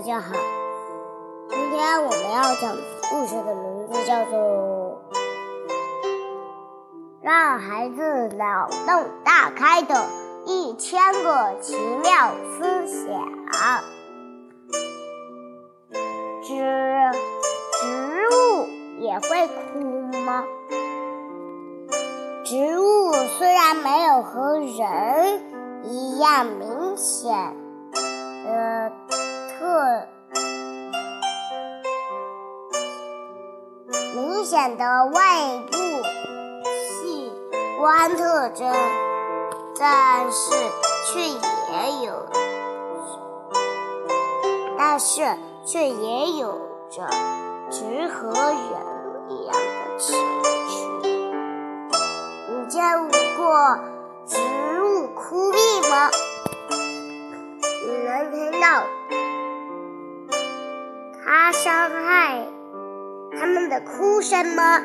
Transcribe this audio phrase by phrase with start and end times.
[0.00, 0.32] 大家好，
[1.50, 2.74] 今天我们要讲
[3.10, 4.38] 故事的名字叫做
[7.20, 10.06] 《让孩子脑洞大开的
[10.46, 13.10] 一千个奇妙思想》。
[16.44, 16.54] 植
[17.82, 17.84] 植
[18.30, 18.66] 物
[19.00, 19.80] 也会哭
[20.24, 20.46] 吗？
[22.46, 25.42] 植物虽然没有和人
[25.84, 27.54] 一样明显
[28.46, 28.90] 的
[29.60, 29.66] 特
[34.14, 35.76] 明显的外部
[36.72, 37.30] 器
[37.78, 38.74] 官特征，
[39.78, 40.54] 但是
[41.12, 42.26] 却也有，
[44.78, 47.06] 但是却也有着
[47.70, 48.56] 植和人
[49.28, 50.16] 一样的情
[50.68, 50.88] 绪。
[52.48, 52.82] 你见
[53.36, 53.78] 过
[54.24, 54.38] 植
[54.82, 55.58] 物哭泣
[55.90, 56.10] 吗？
[57.86, 58.66] 你能听到
[61.32, 62.44] 它伤害
[63.38, 64.80] 它们的哭声吗？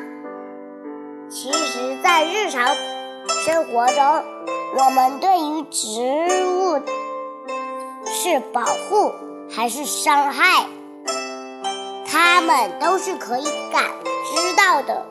[1.28, 2.72] 其实，在日常
[3.44, 4.24] 生活中，
[4.76, 5.88] 我们对于植
[6.46, 6.80] 物
[8.04, 9.12] 是保护
[9.50, 10.66] 还是伤害，
[12.06, 13.82] 它们都是可以感
[14.24, 15.04] 知到的，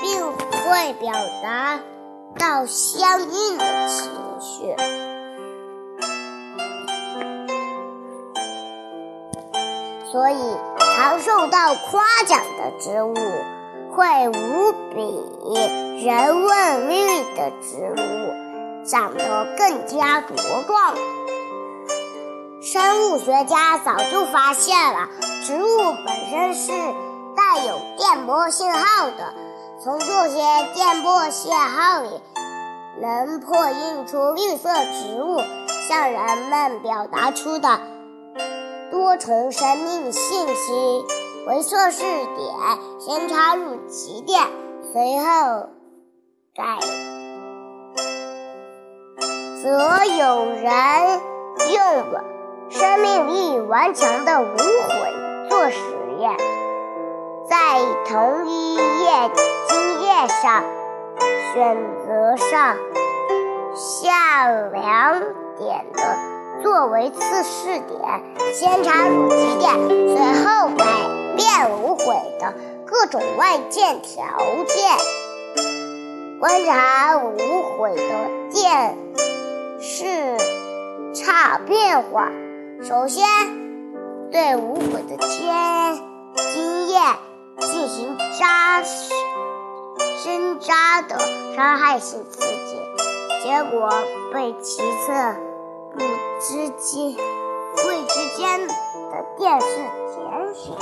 [0.00, 1.78] 并会表达
[2.38, 4.10] 到相应的情
[4.40, 4.74] 绪。
[10.16, 10.56] 所以，
[10.96, 13.14] 常受到夸奖的植物，
[13.94, 20.94] 会无比人文绿的植物，长得更加茁壮。
[22.62, 25.10] 生物学家早就发现了，
[25.44, 26.72] 植物本身是
[27.36, 29.34] 带有电波信号的，
[29.84, 30.38] 从这些
[30.72, 32.08] 电波信号里，
[33.02, 35.42] 能破译出绿色植物
[35.90, 37.78] 向人们表达出的。
[39.06, 41.06] 多重生命信息
[41.46, 44.42] 为测试点，先插入极电，
[44.92, 45.68] 随后
[46.52, 46.80] 改，
[49.62, 51.20] 则有人
[51.72, 52.20] 用
[52.68, 55.78] 生命力顽强的无悔做实
[56.18, 56.36] 验，
[57.48, 57.78] 在
[58.08, 58.80] 同一页
[59.68, 60.64] 茎叶上
[61.54, 62.76] 选择上
[63.72, 65.20] 下两
[65.56, 66.45] 点的。
[66.62, 68.22] 作为测试点，
[68.54, 69.72] 先插入极电，
[70.08, 70.84] 随后改
[71.36, 72.04] 变无悔
[72.38, 72.54] 的
[72.86, 74.24] 各种外界条
[74.66, 74.96] 件，
[76.40, 78.96] 观察无悔的电
[79.80, 80.36] 势
[81.14, 82.30] 差变化。
[82.82, 83.24] 首先，
[84.30, 85.50] 对无悔的茎
[86.52, 86.98] 茎叶
[87.60, 91.18] 进行扎深扎的
[91.54, 92.80] 伤害性刺激，
[93.42, 93.90] 结果
[94.32, 95.45] 被其次。
[96.38, 97.14] 之间
[97.86, 98.74] 位之间的
[99.38, 99.66] 电势
[100.14, 100.76] 减小，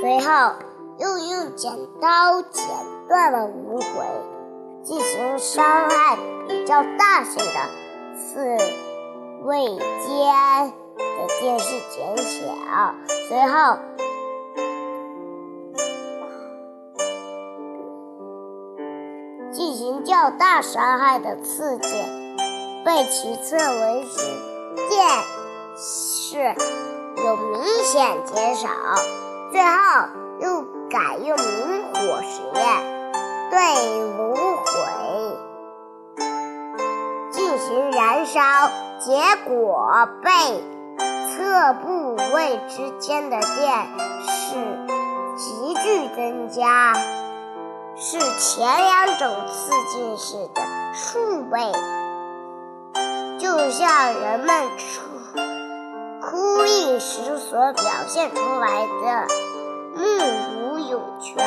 [0.00, 0.54] 随后
[0.98, 2.64] 又用剪刀剪
[3.06, 4.06] 断了无轨，
[4.82, 6.16] 进行伤害
[6.48, 7.60] 比较大型的
[8.16, 8.56] 刺
[9.44, 12.94] 位间的电势减小，
[13.28, 13.78] 随后
[19.52, 22.25] 进行较大伤害的刺激。
[22.86, 24.20] 被其测为是
[24.88, 25.04] 电
[25.76, 26.54] 势
[27.16, 28.68] 有明显减少，
[29.50, 29.68] 最后
[30.38, 32.64] 又改用明火实验，
[33.50, 33.58] 对
[34.04, 34.70] 无轨
[37.32, 38.40] 进行燃烧，
[39.00, 40.30] 结果被
[41.26, 43.88] 测部位之间的电
[44.22, 44.54] 势
[45.36, 46.94] 急剧增加，
[47.96, 50.62] 是前两种刺激时的
[50.94, 51.58] 数倍。
[53.66, 55.40] 就像人们哭
[56.20, 59.26] 哭泣时所表现出来的
[59.96, 61.44] 目无涌泉。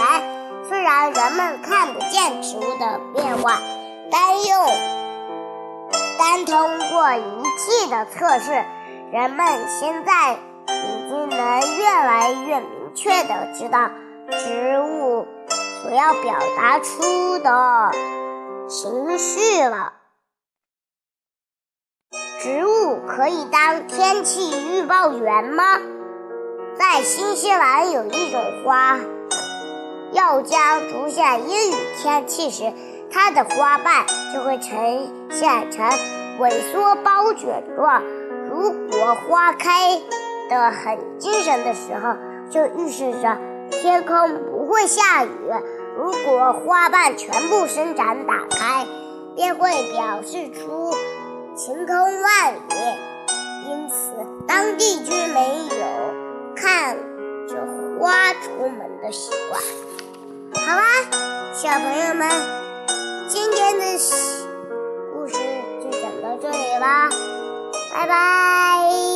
[0.68, 3.62] 虽然人们看不见植物的变化，
[4.12, 4.66] 但用
[6.18, 8.66] 单通过仪器的测试，
[9.14, 9.48] 人们
[9.80, 13.92] 现在已经能越来越明确的知道
[14.30, 15.26] 植物
[15.82, 17.92] 所要表达出的
[18.68, 19.94] 情绪了。
[22.42, 25.78] 植物可以当天气预报员吗？
[26.78, 28.98] 在新西兰有一种花，
[30.14, 32.72] 要将出现阴雨天气时，
[33.12, 35.86] 它的花瓣就会呈现成
[36.40, 38.02] 萎缩包卷状。
[38.50, 40.02] 如果花开
[40.50, 42.16] 得很精神的时候，
[42.50, 43.38] 就预示着
[43.70, 44.16] 天空
[44.46, 45.30] 不会下雨；
[45.98, 48.88] 如果花瓣全部伸展打开，
[49.36, 50.96] 便会表示出。
[51.60, 52.60] 晴空万里，
[53.68, 54.14] 因此
[54.48, 56.96] 当地居民有看
[57.50, 57.58] 着
[58.00, 59.62] 花出门的习惯。
[60.66, 62.30] 好啦，小朋友们，
[63.28, 63.84] 今天的
[65.14, 65.36] 故事
[65.84, 67.10] 就讲到这里啦，
[67.94, 69.09] 拜拜。